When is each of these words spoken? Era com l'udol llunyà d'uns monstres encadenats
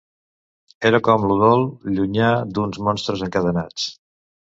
Era 0.89 0.99
com 1.07 1.27
l'udol 1.31 1.65
llunyà 1.97 2.31
d'uns 2.55 2.81
monstres 2.87 3.23
encadenats 3.29 3.87